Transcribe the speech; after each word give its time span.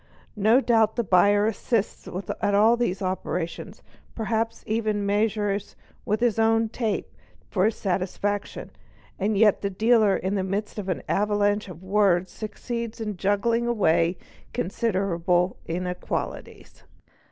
No 0.41 0.61
doubt 0.61 0.95
the 0.95 1.03
buyer 1.03 1.45
assists 1.45 2.07
at 2.41 2.55
all 2.55 2.75
these 2.75 3.03
operations, 3.03 3.83
perhaps 4.15 4.63
even 4.65 5.05
measures 5.05 5.75
with 6.05 6.21
his 6.21 6.39
own 6.39 6.69
tape 6.69 7.13
for 7.51 7.65
his 7.65 7.75
own 7.75 7.79
satisfaction, 7.91 8.71
and 9.19 9.37
yet 9.37 9.61
the 9.61 9.69
dealer 9.69 10.17
in 10.17 10.33
the 10.33 10.43
midst 10.43 10.79
of 10.79 10.89
an 10.89 11.03
avalanche 11.07 11.67
of 11.69 11.83
words 11.83 12.31
succeeds 12.31 12.99
in 12.99 13.15
juggling 13.15 13.67
away 13.67 14.17
consider 14.53 15.15
ible 15.19 15.57
inequalities. 15.67 16.81